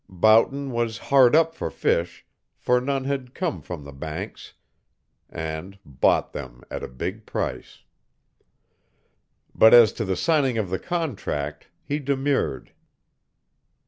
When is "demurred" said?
11.99-12.71